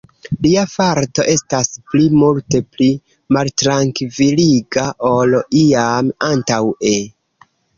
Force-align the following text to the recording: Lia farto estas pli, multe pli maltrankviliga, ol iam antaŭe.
Lia 0.43 0.61
farto 0.69 1.25
estas 1.33 1.67
pli, 1.91 2.01
multe 2.21 2.61
pli 2.77 2.87
maltrankviliga, 3.37 4.87
ol 5.13 5.39
iam 5.63 6.11
antaŭe. 6.33 6.97